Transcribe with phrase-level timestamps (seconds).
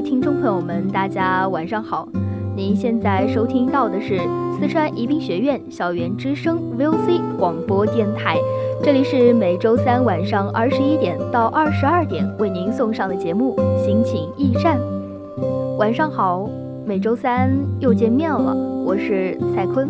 [0.00, 2.08] 听众朋友们，大家晚上好。
[2.54, 4.20] 您现在收听到的是
[4.58, 8.38] 四川宜宾学院校园之声 VOC 广播电台，
[8.82, 14.78] 这里是每周三晚上二十一点到二十二点为您送上的节目《心情驿站》。
[15.76, 16.48] 晚上好，
[16.84, 18.54] 每周三又见面了，
[18.84, 19.88] 我是蔡坤。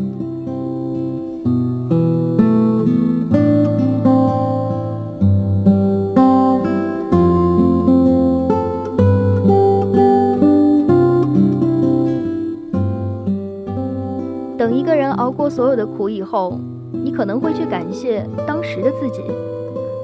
[15.32, 16.58] 过所有的苦以后，
[16.92, 19.22] 你可能会去感谢当时的自己，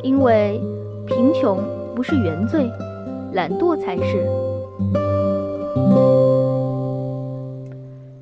[0.02, 0.60] 因为
[1.06, 1.58] 贫穷
[1.94, 2.70] 不是原罪，
[3.34, 4.26] 懒惰才是。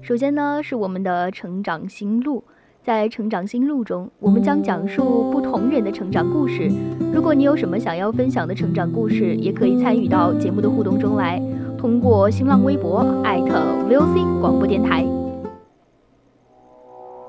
[0.03, 2.45] 首先呢，是我们的成长心路，
[2.83, 6.71] 在成长心路中，我们将讲述不同人的成长故事。
[7.13, 11.43] 如果你有什么想要分享的成长故事，也可以参与到节目的互动中来，
[11.77, 13.59] 通过新浪微博艾特
[13.89, 15.05] VOC 广播电台。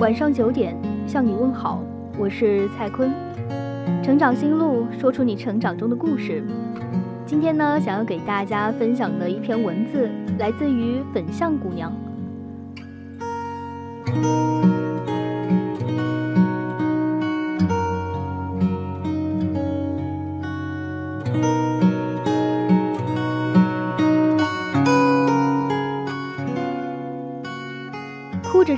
[0.00, 1.80] 晚上九点向你问好，
[2.18, 3.12] 我是蔡坤。
[4.02, 6.42] 成长心路，说出你成长中的故事。
[7.24, 11.92] 今天呢，想要给大家分享的一篇文字，来自于粉象姑娘。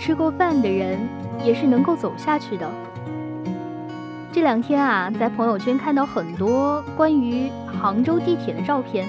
[0.06, 1.00] 吃过饭的人，
[1.44, 2.70] 也是能够走下去的。
[4.30, 9.04] 这两天啊，在朋友圈看到很多关于杭州地铁的照片，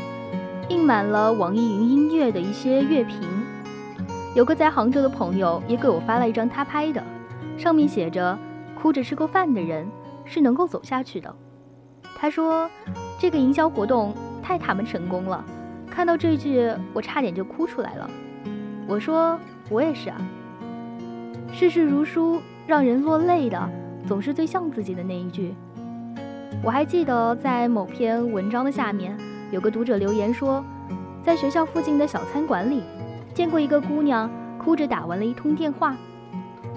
[0.70, 3.22] 印满了网易云音乐的一些乐评。
[4.34, 7.04] 有个在杭州的朋友也给我发了一张他拍的，
[7.60, 8.36] 上面写着
[8.74, 9.88] ：“哭着吃过饭的人
[10.26, 11.32] 是能够走下去的。”
[12.18, 12.68] 他说
[13.22, 15.46] ：“这个营销活动太他妈成功了，
[15.92, 18.10] 看到这句我差点就哭出来了。”
[18.90, 20.20] 我说：“我也是啊。”
[21.52, 23.70] 世事如书，让人落泪的
[24.06, 25.56] 总是最像自己的那一句。
[26.64, 29.18] 我还记得在某篇文章的下面，
[29.52, 30.64] 有个读者留言说，
[31.24, 32.84] 在学校附近的小餐馆里，
[33.34, 35.96] 见过一个姑娘哭着打完了一通电话，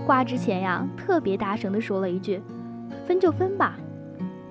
[0.06, 2.40] 挂之前呀，特别大声地说了一句
[3.06, 3.76] ：“分就分吧。”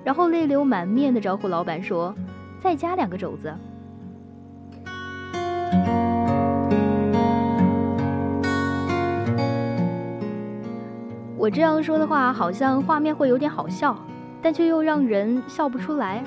[0.04, 2.16] 然后泪流满面地招呼老板说
[2.62, 3.54] ：“再加两个肘子。”
[11.50, 13.98] 我这样说的话，好像画面会有点好笑，
[14.40, 16.24] 但却又让人笑不出来。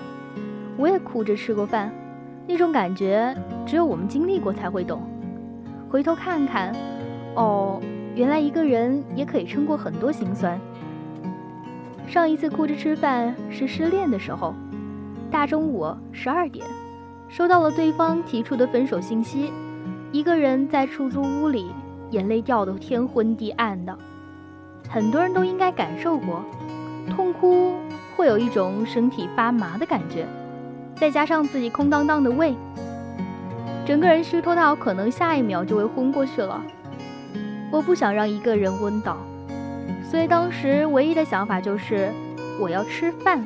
[0.76, 1.92] 我也哭着吃过饭，
[2.44, 3.32] 那种感觉
[3.64, 5.00] 只有我们经历过才会懂。
[5.88, 6.74] 回头看看，
[7.36, 7.80] 哦，
[8.16, 10.60] 原来一个人也可以撑过很多心酸。
[12.08, 14.52] 上一次哭着吃饭是失恋的时候，
[15.30, 16.66] 大中午十二点，
[17.28, 19.52] 收到了对方提出的分手信息，
[20.10, 21.70] 一个人在出租屋里，
[22.10, 23.96] 眼泪掉得天昏地暗的。
[24.92, 26.44] 很多人都应该感受过，
[27.08, 27.76] 痛哭
[28.14, 30.26] 会有一种身体发麻的感觉，
[30.96, 32.54] 再加上自己空荡荡的胃，
[33.86, 36.62] 整个人虚脱到可能下一秒就会昏过去了。
[37.70, 39.16] 我不想让一个人昏倒，
[40.04, 42.12] 所以当时唯一的想法就是
[42.60, 43.42] 我要吃饭。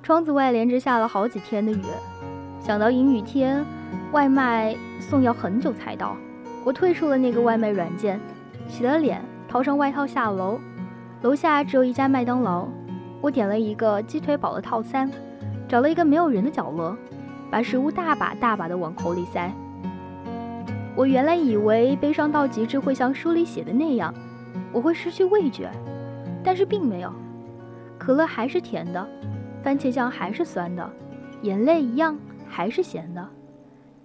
[0.00, 1.82] 窗子外连着下了好几天的雨，
[2.66, 3.64] 想到阴雨天，
[4.10, 6.16] 外卖送要很久才到，
[6.64, 8.18] 我退出了那个外卖软件。
[8.66, 10.58] 洗了脸，套上外套下楼。
[11.22, 12.66] 楼下只有一家麦当劳，
[13.20, 15.08] 我点了一个鸡腿堡的套餐，
[15.68, 16.96] 找了一个没有人的角落，
[17.52, 19.48] 把食物大把大把的往口里塞。
[20.96, 24.12] 我原来以为悲伤到极致会像书里写的那样，
[24.72, 25.70] 我会失去味觉，
[26.42, 27.12] 但是并没有。
[27.96, 29.08] 可乐还是甜的，
[29.62, 30.90] 番茄酱还是酸的，
[31.42, 32.18] 眼泪一样
[32.48, 33.28] 还是咸的。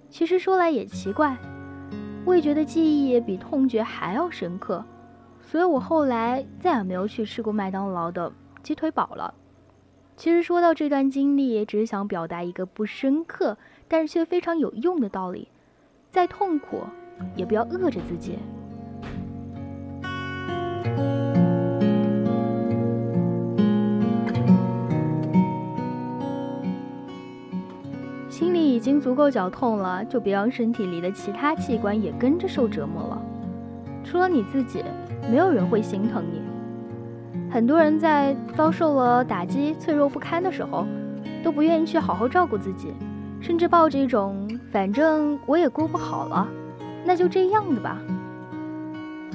[0.10, 1.38] 其实说来也奇怪。
[2.26, 4.86] 味觉的记忆比痛觉还要深刻，
[5.42, 9.34] 所以我后来再也没有去吃过麦当劳的鸡腿堡了。
[10.16, 13.58] 其实说到这段经历，只是想表达一个不深刻，
[13.88, 15.48] 但是却非常有用的道理：
[16.12, 16.84] 再痛苦，
[17.36, 18.38] 也不要饿着自己。
[28.42, 33.22] 心里已经足够绞痛了，就别让身体里的其他器官也跟着受折磨了。
[34.04, 34.84] 除了你自己，
[35.30, 36.42] 没有人会心疼你。
[37.52, 40.88] 很多人在遭受了打击、脆弱不堪的时候，
[41.44, 42.96] 都不愿意去好好照顾自己，
[43.40, 46.48] 甚至抱着一种“反正我也过不好了，
[47.06, 48.02] 那就这样的吧”，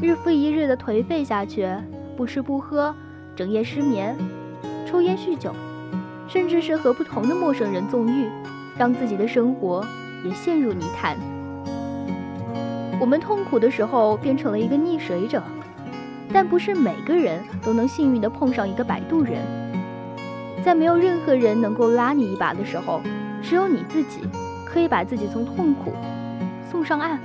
[0.02, 1.72] 日复一日的颓废下去，
[2.16, 2.92] 不吃不喝，
[3.36, 4.16] 整夜失眠，
[4.84, 5.52] 抽烟酗酒，
[6.26, 8.28] 甚至是和不同的陌生人纵欲。
[8.78, 9.84] 让自己的生活
[10.24, 11.16] 也陷入泥潭。
[12.98, 15.42] 我们痛苦的时候变成了一个溺水者，
[16.32, 19.42] 但不是每个人都能幸运地碰上一个摆渡人。
[20.64, 23.00] 在没有任何人能够拉你一把的时候，
[23.42, 24.20] 只有你自己
[24.64, 25.92] 可以把自己从痛苦
[26.70, 27.20] 送上岸。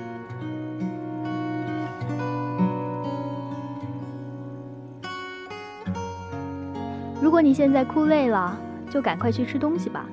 [7.22, 8.58] 如果你现在哭累了，
[8.90, 10.06] 就赶快去吃东西吧。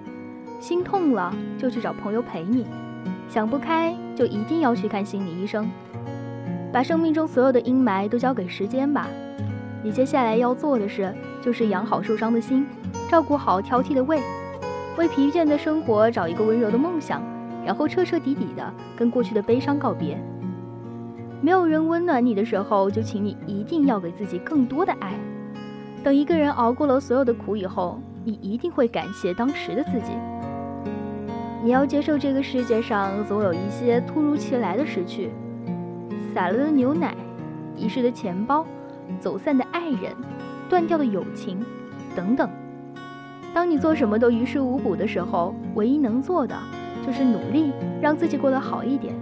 [0.61, 2.67] 心痛了就去找朋友陪你，
[3.29, 5.71] 想不开就一定要去看心理医生。
[6.73, 9.09] 把生命中所有的阴霾都交给时间吧。
[9.83, 12.67] 你接下来要做的事就是养好受伤的心，
[13.09, 14.21] 照顾好挑剔的胃，
[14.97, 17.23] 为疲倦的生活找一个温柔的梦想，
[17.65, 20.19] 然后彻彻底底的跟过去的悲伤告别。
[21.41, 25.15] 没有人温暖你的时候，就请你一定要给自己更多的爱。
[26.03, 30.13] 等一个人熬过了所有的苦以后，你一定会感谢当时的自己。
[31.63, 35.31] 你要接受这个世界上总有一些突如其来的失去，
[36.33, 37.15] 洒了的牛奶，
[37.77, 38.65] 遗失的钱包，
[39.19, 40.15] 走散的爱人，
[40.69, 41.59] 断掉的友情，
[42.15, 42.49] 等等。
[43.53, 46.57] 当你做什么都于事无补的时候，唯一能做的
[47.05, 49.13] 就是努力让自己过得好一点。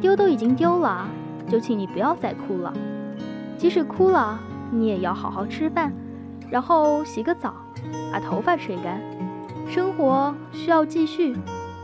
[0.00, 1.08] 丢都已经丢了，
[1.48, 2.72] 就请你不要再哭了。
[3.56, 4.38] 即使哭了，
[4.70, 5.90] 你也要好好吃饭，
[6.50, 7.54] 然后洗个澡，
[8.12, 9.00] 把头发吹干。
[9.70, 11.36] 生活需要继续，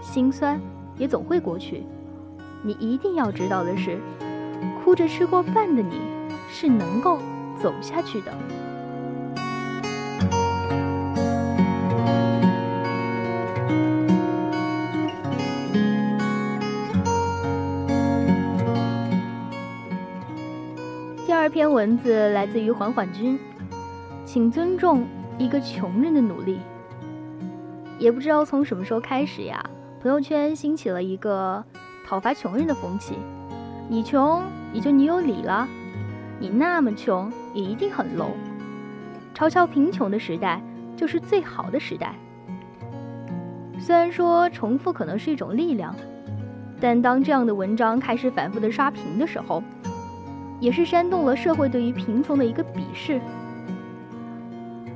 [0.02, 0.60] 心酸
[0.98, 1.84] 也总会过去。
[2.64, 4.00] 你一定要知道的是，
[4.82, 6.00] 哭着吃过饭的你，
[6.50, 7.20] 是能够
[7.62, 8.32] 走下去的。
[21.24, 23.38] 第二篇文字来自于缓缓君，
[24.24, 25.06] 请尊重
[25.38, 26.58] 一个穷人的努力。
[27.98, 29.64] 也不知道从什么时候开始呀，
[30.02, 31.64] 朋友圈兴起了一个
[32.06, 33.14] 讨伐穷人的风气。
[33.88, 35.66] 你穷，也就你有理了；
[36.38, 38.32] 你那么穷，也一定很 low。
[39.34, 40.60] 嘲笑贫穷的时代
[40.96, 42.14] 就是最好的时代。
[43.78, 45.94] 虽然说重复可能是一种力量，
[46.80, 49.62] 但当这样的文章开始反复的刷屏的时候，
[50.60, 53.20] 也是煽动了社会对于贫穷的一个鄙视。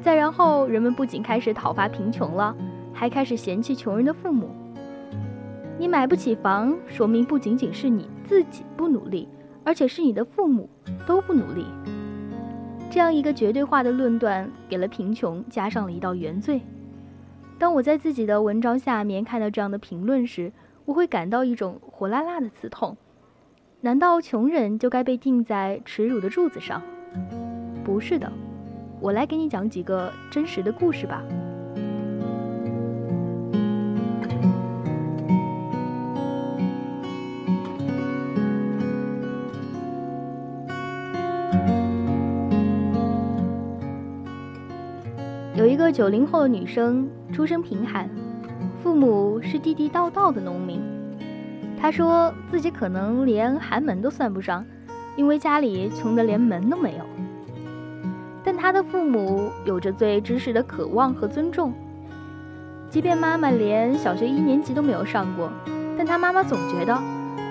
[0.03, 2.55] 再然后，人们不仅开始讨伐贫穷了。
[2.93, 4.51] 还开始嫌弃穷人的父母。
[5.79, 9.27] 你买不起房，说明不仅仅是你自己不努力，
[9.65, 10.69] 而且是你的父母
[11.07, 11.65] 都不努力。
[12.91, 16.61] 这样一个绝对化的论断，给了贫穷加上了一道原罪。
[17.59, 20.53] 当我在自己的文章下面看到这样的评论时，
[20.85, 22.97] 我会感到一种火辣辣的刺痛。
[23.81, 26.83] 难道穷人就该被钉在耻辱的柱子上？
[27.83, 28.31] 不是的，
[29.01, 31.23] 我来给你讲几个真实的故事吧。
[45.93, 48.09] 九零后的女生，出身贫寒，
[48.83, 50.81] 父母是地地道道的农民。
[51.81, 54.65] 她说自己可能连寒门都算不上，
[55.17, 57.05] 因为家里穷得连门都没有。
[58.45, 61.73] 但她的父母有着对知识的渴望和尊重。
[62.89, 65.51] 即便妈妈连小学一年级都没有上过，
[65.97, 66.99] 但她妈妈总觉得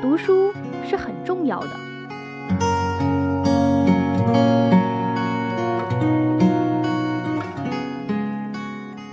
[0.02, 0.54] 读书
[0.86, 1.89] 是很重要的。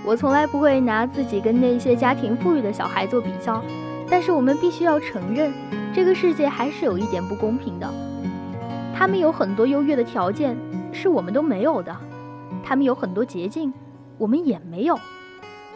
[0.07, 3.61] 我从来不会拿自己跟那些家庭富裕的小孩做比较，
[4.09, 5.51] 但是我们必须要承认，
[5.93, 7.93] 这个世界还是有一点不公平的。
[8.95, 10.55] 他们有很多优越的条件，
[10.93, 11.91] 是我们都没有的；
[12.63, 13.73] 他们有很多捷径，
[14.17, 14.97] 我们也没有。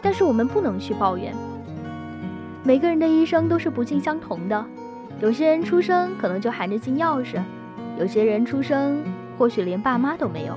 [0.00, 1.34] 但是我们不能去抱怨。
[2.64, 4.64] 每个人的一生都是不尽相同的，
[5.20, 7.38] 有些人出生可能就含着金钥匙，
[7.98, 9.04] 有些人出生
[9.36, 10.54] 或许连爸妈都没有。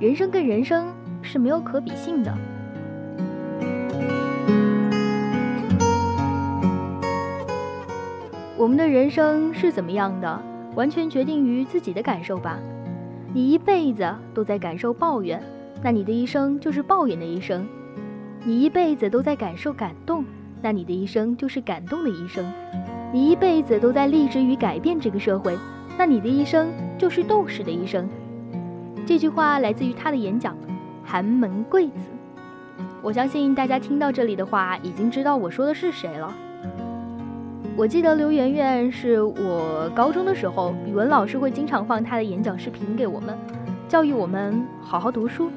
[0.00, 0.86] 人生跟人生
[1.20, 2.34] 是没有可比性的。
[8.68, 10.42] 我们的人生是怎么样的，
[10.74, 12.58] 完全决定于自己的感受吧。
[13.32, 15.42] 你一辈子都在感受抱怨，
[15.82, 17.62] 那你的一生就是抱怨的一生；
[18.44, 20.22] 你一辈子都在感受感动，
[20.60, 22.44] 那你的一生就是感动的一生；
[23.10, 25.56] 你一辈子都在立志于改变这个社会，
[25.96, 28.06] 那你的一生就是斗士的一生。
[29.06, 30.54] 这句话来自于他的演讲
[31.02, 31.94] 《寒门贵子》。
[33.00, 36.36] 我相信大家听到这里的话，已经知道我说的是谁了。
[37.78, 43.38] 我记得刘媛媛是我高中的时候，语文老师会经常放她的演讲视频给我们，
[43.86, 45.48] 教育我们好好读书。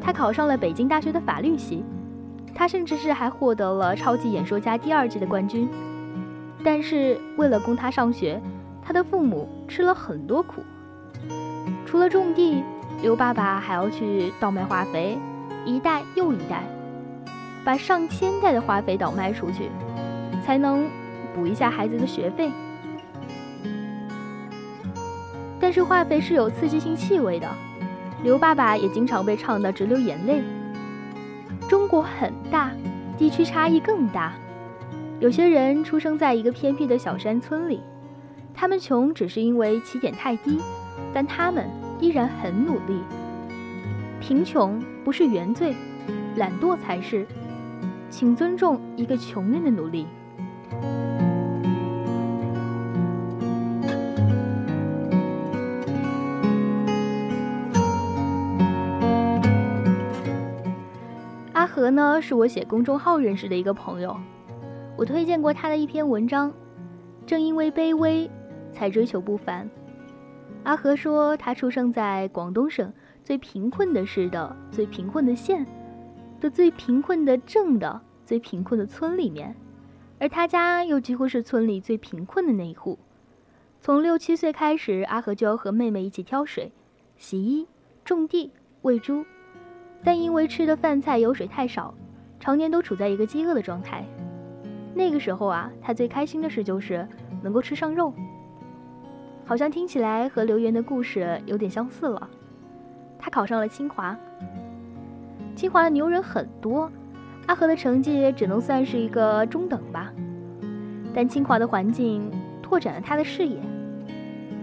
[0.00, 1.84] 她考上了北京大学的法律系，
[2.54, 5.68] 她甚至是还获得了超级演说家第二季的冠军。
[6.64, 8.40] 但是为了供她上学，
[8.82, 10.62] 她的父母吃了很多苦。
[11.84, 12.64] 除了种地，
[13.02, 15.18] 刘爸爸还要去倒卖化肥，
[15.66, 16.62] 一袋又一袋，
[17.66, 19.68] 把上千袋的化肥倒卖出去。
[20.44, 20.88] 才能
[21.34, 22.50] 补一下孩子的学费，
[25.60, 27.48] 但是化肥是有刺激性气味的，
[28.22, 30.42] 刘爸爸也经常被唱得直流眼泪。
[31.68, 32.72] 中国很大，
[33.16, 34.32] 地区差异更大，
[35.20, 37.80] 有些人出生在一个偏僻的小山村里，
[38.54, 40.58] 他们穷只是因为起点太低，
[41.12, 41.68] 但他们
[42.00, 43.00] 依然很努力。
[44.20, 45.74] 贫穷不是原罪，
[46.36, 47.26] 懒惰才是，
[48.10, 50.06] 请尊重一个穷人的努力。
[61.52, 64.16] 阿和呢，是我写公众号认识的一个朋友，
[64.96, 66.52] 我推荐过他的一篇文章，
[67.26, 68.30] 正因为卑微，
[68.72, 69.68] 才追求不凡。
[70.62, 72.90] 阿和说，他出生在广东省
[73.22, 75.66] 最贫困的市的最贫困的县
[76.40, 79.54] 的最贫困的镇的最贫困的村里面。
[80.20, 82.98] 而他家又几乎是村里最贫困的那一户。
[83.80, 86.70] 从六七岁开始，阿和就要和妹妹一起挑水、
[87.16, 87.66] 洗衣、
[88.04, 89.24] 种地、喂猪，
[90.04, 91.94] 但因为吃的饭菜油水太少，
[92.38, 94.04] 常年都处在一个饥饿的状态。
[94.94, 97.08] 那个时候啊，他最开心的事就是
[97.42, 98.12] 能够吃上肉。
[99.46, 102.28] 好像听起来和刘源的故事有点相似了。
[103.18, 104.14] 他考上了清华，
[105.56, 106.92] 清华的牛人很多。
[107.50, 110.12] 阿和的成绩只能算是一个中等吧，
[111.12, 112.30] 但清华的环境
[112.62, 113.56] 拓展了他的视野。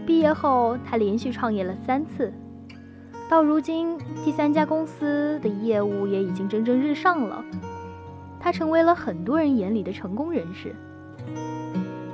[0.06, 2.32] 毕业后，他连续创业了三次，
[3.29, 7.44] 到如今第三家公司的业务也已经蒸蒸日上了。
[8.39, 10.74] 他成为了很多人眼里的成功人士。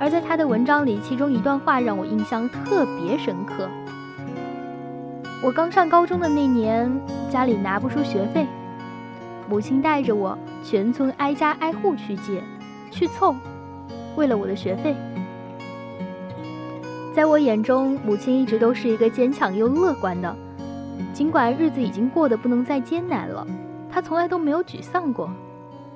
[0.00, 3.68] 而在他的文章里，其中一段话让我印象特别深刻。
[5.40, 6.90] 我刚上高中的那年，
[7.30, 8.44] 家里拿不出学费。
[9.48, 12.42] 母亲带着我全村挨家挨户去借，
[12.90, 13.34] 去凑，
[14.16, 14.94] 为了我的学费。
[17.14, 20.34] 在我眼中，母亲一直都是一个坚强又乐观的，
[21.12, 23.46] 尽管日子已经过得不能再艰难了，
[23.90, 25.30] 她从来都没有沮丧过，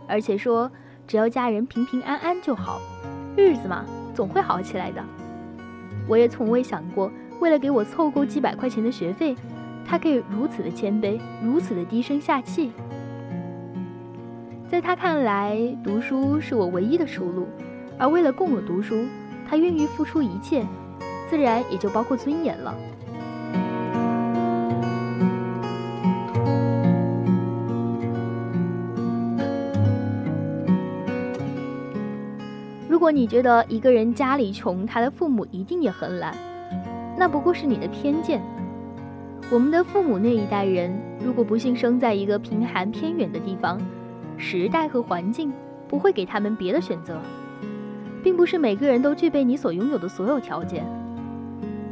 [0.07, 0.71] 而且说
[1.07, 2.81] 只要家人平平安安就好，
[3.37, 5.03] 日子嘛总会好起来的。
[6.07, 9.35] 我也从未想过，为了给我凑够几百块钱的学费，
[9.85, 12.71] 她可以如此的谦卑，如此的低声下气。
[14.71, 17.49] 在他看来，读书是我唯一的出路，
[17.97, 19.07] 而为了供我读书，
[19.49, 20.63] 他愿意付出一切，
[21.31, 22.75] 自然也就包括尊严了。
[32.89, 36.35] 如果你觉得一个人家里穷，他的父母一定也很懒，
[37.17, 38.43] 那不过是你的偏见。
[39.51, 40.95] 我们的父母那一代人，
[41.25, 43.81] 如果不幸生在一个贫寒偏远的地方，
[44.39, 45.53] 时代和环境
[45.89, 47.21] 不会给他们别的选择，
[48.23, 50.87] 并不是每个人都具备你所拥有的所有条件。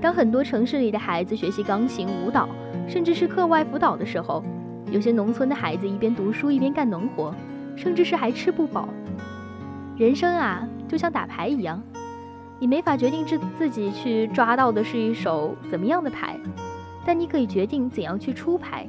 [0.01, 2.49] 当很多城市里的孩子学习钢琴、舞蹈，
[2.87, 4.43] 甚至是课外辅导的时候，
[4.91, 7.35] 有些农村的孩子一边读书一边干农活，
[7.75, 8.89] 甚至是还吃不饱。
[9.97, 11.83] 人生啊，就像打牌一样，
[12.61, 16.39] 你没法决定自自己去抓到的是一手怎么样的牌。
[17.05, 18.87] 但你可以决定怎样去出牌。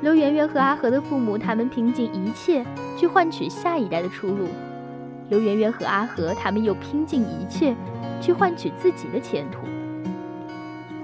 [0.00, 2.64] 刘媛媛和阿和的父母，他们拼尽一切
[2.96, 4.46] 去换取下一代的出路；
[5.28, 7.74] 刘媛媛和阿和，他们又拼尽一切
[8.20, 9.58] 去换取自己的前途。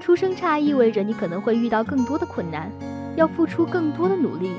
[0.01, 2.71] 出生差意味着你可能会遇到更多的困难，
[3.17, 4.53] 要付出更多的努力。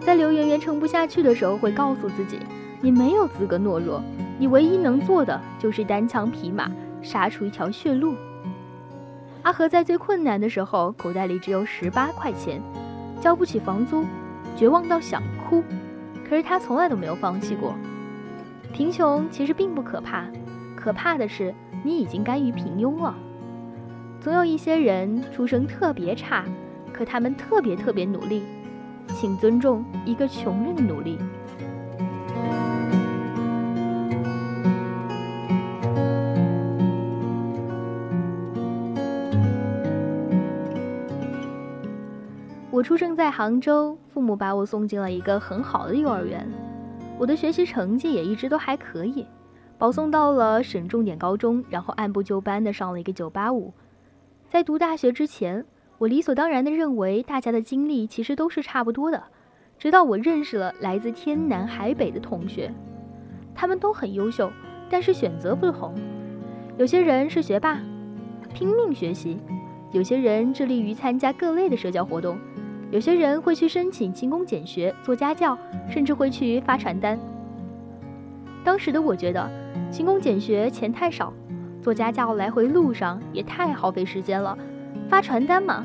[0.00, 2.38] 在刘媛媛撑不下去的时候，会告诉自己：
[2.80, 4.00] 你没有资格懦弱，
[4.38, 6.70] 你唯一能做的就是单枪匹马
[7.02, 8.14] 杀出一条血路。
[9.42, 12.60] 阿和在最困难的时候，口袋里只有十八块钱，
[13.20, 14.04] 交不起房租，
[14.56, 15.62] 绝望到想哭。
[16.28, 17.74] 可是他从来都没有放弃过。
[18.72, 20.24] 贫穷其实并不可怕，
[20.74, 21.54] 可怕的是
[21.84, 23.14] 你已经甘于平庸了。
[24.20, 26.44] 总有一些人出生特别差，
[26.92, 28.42] 可他们特别特别努力，
[29.14, 31.16] 请尊重一个穷人的努力。
[42.86, 46.48] 出生在杭州，父母把我送进了一个很好的幼儿园，
[47.18, 49.26] 我的学习成绩也一直都还可以，
[49.76, 53.72] 保送到了省重点高中，然后按部就班的上了一个985。
[54.46, 55.64] 在读大学之前，
[55.98, 59.20] 我理所当然的认为大家的经历其实都是差不多的，
[59.76, 62.72] 直到我认识了来自天南海北的同学，
[63.52, 64.48] 他们都很优秀，
[64.88, 65.92] 但是选择不同，
[66.78, 67.80] 有些人是学霸，
[68.54, 69.36] 拼命学习，
[69.90, 72.38] 有些人致力于参加各类的社交活动。
[72.90, 75.58] 有些人会去申请勤工俭学做家教，
[75.90, 77.18] 甚至会去发传单。
[78.64, 79.50] 当时的我觉得，
[79.90, 81.32] 勤工俭学钱太少，
[81.82, 84.56] 做家教来回路上也太耗费时间了，
[85.08, 85.84] 发传单嘛，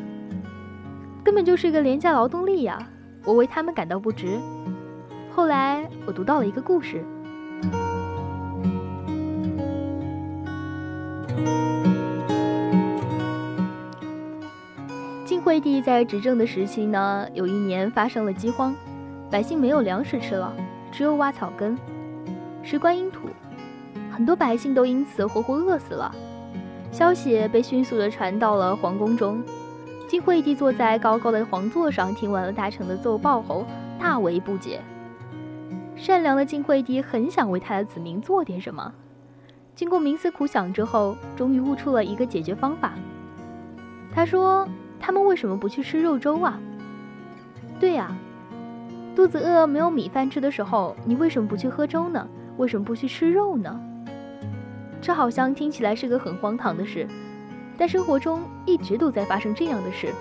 [1.23, 2.77] 根本就是一个廉价劳动力呀！
[3.23, 4.39] 我为他们感到不值。
[5.31, 7.03] 后来我读到了一个故事。
[15.61, 18.75] 帝在执政的时期呢，有一年发生了饥荒，
[19.29, 20.53] 百姓没有粮食吃了，
[20.91, 21.77] 只有挖草根、
[22.63, 23.27] 食观音土，
[24.11, 26.13] 很多百姓都因此活活饿死了。
[26.91, 29.43] 消息被迅速的传到了皇宫中，
[30.07, 33.65] 晋惠帝坐在高高的皇座上，听完了大臣的奏报后，
[33.99, 34.81] 大为不解。
[35.95, 38.91] 善良的晋惠帝很想为他的子民做点什么，
[39.75, 42.93] 经过冥思苦想之后，终于悟出了一个解决方法。
[44.13, 44.67] 他说。
[45.01, 46.59] 他们为什么不去吃肉粥啊？
[47.79, 48.15] 对呀，
[49.15, 52.27] 肚子饿没有米饭吃的时候，你为什么不去喝粥呢？
[52.57, 53.81] 为什么不去吃肉呢？
[55.01, 57.07] 这好像听起来是个很荒唐的事，
[57.75, 60.13] 但生活中一直都在发生这样的事。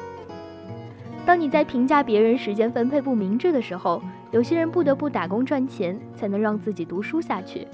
[1.27, 7.67] 当你在评价别人时间分配不明智的时候，有些人不得不打工赚钱才能让自己读书下去；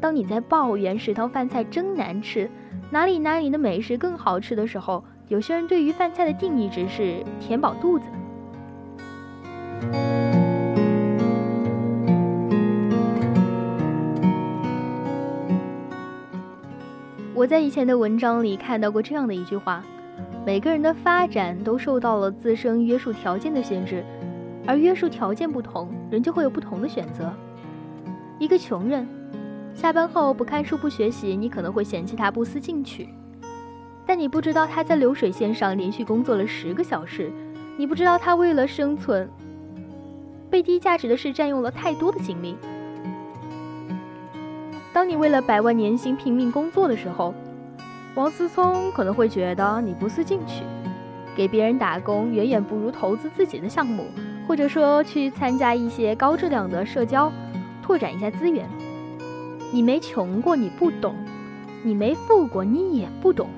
[0.00, 2.48] 当你在抱怨食堂饭菜真难吃，
[2.88, 8.06] 哪里哪里的美食更好吃的时候，有些人对于饭菜的定义只是填饱肚子。
[17.34, 19.84] 我在以前的文章里看到过这样的一句话：
[20.46, 24.02] 每个人的发展都受到了自身约束条件的限制，
[24.66, 27.30] 而约束条件不同，人就会有不同的选择。
[28.38, 29.06] 一个穷人，
[29.74, 33.08] 下班后不看书不学习，你可能会嫌弃他不思进取。
[34.08, 37.30] 但你不知道他在流水线上连续工作了十个小时，
[37.76, 39.28] 你不知道他为了生存，
[40.48, 42.56] 被低价值的事占用了太多的精力。
[44.94, 47.34] 当你为了百万年薪拼命工作的时候，
[48.14, 50.62] 王思聪可能会觉得你不思进取，
[51.36, 54.06] 给别人打工远远不如投资自己的项目，
[54.48, 57.30] 或者说去参加一些高质量的社交，
[57.82, 58.66] 拓展一下资源。
[59.70, 61.12] 你没穷过，你不懂；
[61.82, 63.50] 你没富过，你也不懂。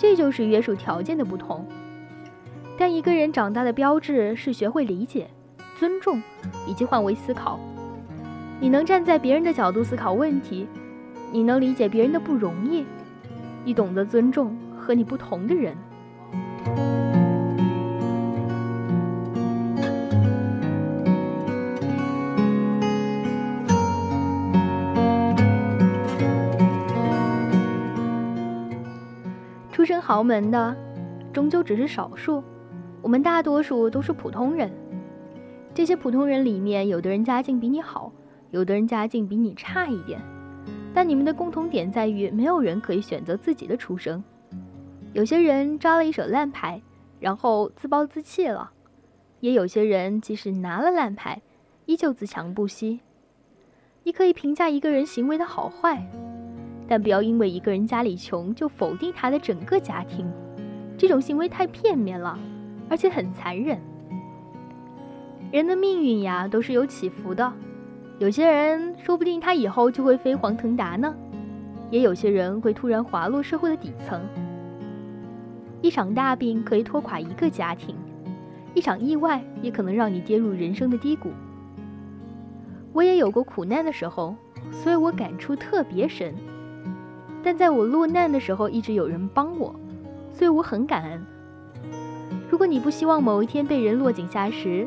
[0.00, 1.66] 这就是约束条件的不同。
[2.78, 5.28] 但一个人长大的标志是学会理解、
[5.78, 6.22] 尊重
[6.66, 7.60] 以及换位思考。
[8.58, 10.66] 你能站在别人的角度思考问题，
[11.30, 12.86] 你能理解别人的不容易，
[13.62, 15.76] 你懂得尊重和你不同的人。
[29.72, 30.76] 出身豪门的，
[31.32, 32.42] 终究只是少数，
[33.00, 34.70] 我们大多数都是普通人。
[35.72, 38.12] 这些普通人里面，有的人家境比你好，
[38.50, 40.20] 有的人家境比你差一点，
[40.92, 44.22] 但你们的共同点在于，没有人可以选择自己的出生。
[45.12, 46.82] 有些人扎了一手烂牌，
[47.20, 48.72] 然后自暴自弃了；
[49.38, 51.40] 也有些人即使拿了烂牌，
[51.86, 53.00] 依旧自强不息。
[54.02, 56.04] 你可以评价一个人行为的好坏，
[56.90, 60.28] 但不要因为一个人家里穷就否定他的整个家庭，
[60.98, 62.36] 这种行为太片面了，
[62.88, 63.78] 而且很残忍。
[65.52, 67.52] 人的命运呀，都是有起伏的，
[68.18, 71.14] 有些人说不定他以后就会飞黄腾达呢，
[71.92, 74.20] 也有些人会突然滑落社会的底层。
[75.82, 77.94] 一场大病可以拖垮一个家庭，
[78.74, 81.30] 一场意外也可能让你跌入人生的低谷。
[82.92, 84.34] 我也有过苦难的时候，
[84.72, 86.34] 所以我感触特别深。
[87.42, 89.74] 但在我落难的时候，一直有人帮我，
[90.32, 91.26] 所以我很感恩。
[92.50, 94.86] 如果你不希望某一天被人落井下石，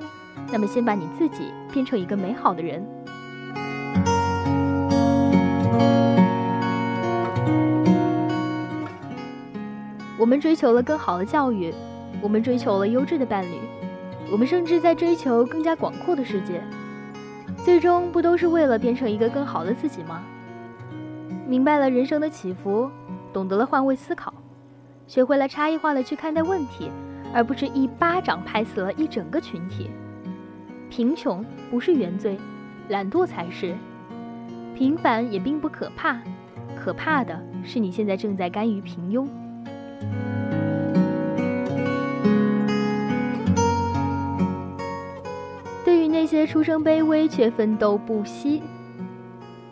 [0.52, 2.86] 那么先把你自己变成一个美好的人。
[10.20, 11.74] 我们追求了更好的教育，
[12.22, 13.58] 我们追求了优质的伴侣，
[14.32, 16.62] 我们甚至在追求更加广阔的世界，
[17.58, 20.22] 最终不都是为了变成一个更好的自己吗？
[21.48, 22.90] 明白了人生的起伏，
[23.32, 24.34] 懂得了换位思考，
[25.08, 26.90] 学会了差异化的去看待问题，
[27.34, 29.90] 而不是一巴掌拍死了一整个群体。
[30.90, 32.38] 贫穷不是原罪，
[32.90, 33.76] 懒惰才是。
[34.76, 36.20] 平凡也并不可怕，
[36.76, 39.28] 可怕的是你现在正在甘于平庸。
[45.86, 48.64] 对于那些出生卑微却奋斗不息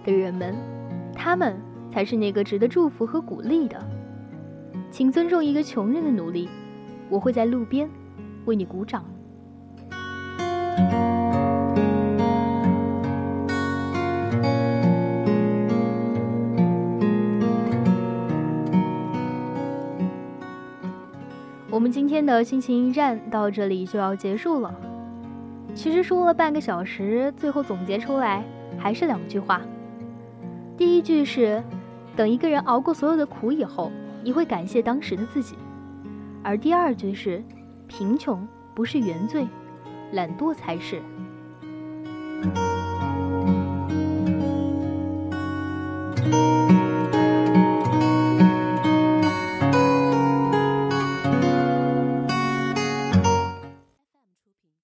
[0.04, 0.56] 的人们，
[1.14, 1.60] 他们
[1.92, 3.80] 才是那个值得祝福和鼓励的。
[4.90, 6.50] 请尊重一个穷人的努力，
[7.10, 7.90] 我会在路边
[8.46, 9.06] 为你鼓掌。
[21.70, 24.76] 我们今天的心情驿站到这里就要结束了。
[25.74, 28.44] 其实说了半个小时，最后总结出来
[28.78, 29.62] 还是两句话。
[30.78, 31.64] 第一句是
[32.16, 33.92] 等一个人熬过所有的苦以后
[34.24, 35.56] 你会感谢当时的自己
[36.44, 37.44] 而第二句是
[37.88, 39.48] 贫穷不是原罪
[40.12, 41.02] 懒惰才是。